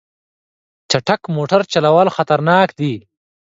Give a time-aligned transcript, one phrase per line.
[0.91, 2.93] چټک موټر چلول خطرناک دي.